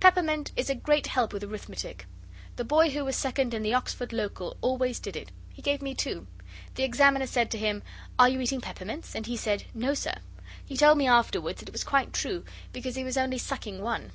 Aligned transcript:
Peppermint 0.00 0.50
is 0.56 0.70
a 0.70 0.74
great 0.74 1.08
help 1.08 1.30
with 1.30 1.44
arithmetic. 1.44 2.06
The 2.56 2.64
boy 2.64 2.88
who 2.88 3.04
was 3.04 3.16
second 3.16 3.52
in 3.52 3.62
the 3.62 3.74
Oxford 3.74 4.14
Local 4.14 4.56
always 4.62 4.98
did 4.98 5.14
it. 5.14 5.30
He 5.52 5.60
gave 5.60 5.82
me 5.82 5.94
two. 5.94 6.26
The 6.76 6.84
examiner 6.84 7.26
said 7.26 7.50
to 7.50 7.58
him, 7.58 7.82
'Are 8.18 8.30
you 8.30 8.40
eating 8.40 8.62
peppermints?' 8.62 9.14
And 9.14 9.26
he 9.26 9.36
said, 9.36 9.64
'No, 9.74 9.92
Sir.' 9.92 10.20
He 10.64 10.74
told 10.74 10.96
me 10.96 11.06
afterwards 11.06 11.60
it 11.60 11.70
was 11.70 11.84
quite 11.84 12.14
true, 12.14 12.46
because 12.72 12.96
he 12.96 13.04
was 13.04 13.18
only 13.18 13.36
sucking 13.36 13.82
one. 13.82 14.12